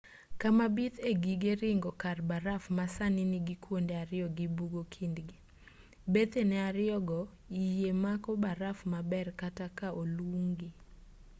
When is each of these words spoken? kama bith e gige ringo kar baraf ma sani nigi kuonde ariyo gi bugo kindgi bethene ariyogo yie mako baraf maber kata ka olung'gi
kama 0.41 0.65
bith 0.75 0.97
e 1.09 1.11
gige 1.23 1.51
ringo 1.61 1.91
kar 2.01 2.17
baraf 2.29 2.63
ma 2.77 2.85
sani 2.95 3.23
nigi 3.31 3.55
kuonde 3.63 3.93
ariyo 4.03 4.27
gi 4.37 4.47
bugo 4.55 4.81
kindgi 4.93 5.37
bethene 6.11 6.57
ariyogo 6.69 7.19
yie 7.61 7.91
mako 8.03 8.31
baraf 8.43 8.79
maber 8.91 9.27
kata 9.41 9.67
ka 9.77 9.87
olung'gi 10.01 10.69